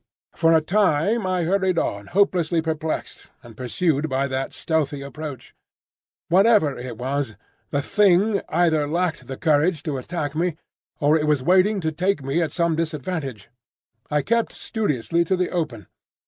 [0.35, 5.53] For a time I hurried on hopelessly perplexed, and pursued by that stealthy approach.
[6.27, 7.35] Whatever it was,
[7.69, 10.55] the Thing either lacked the courage to attack me,
[10.99, 13.49] or it was waiting to take me at some disadvantage.
[14.09, 15.85] I kept studiously to the open.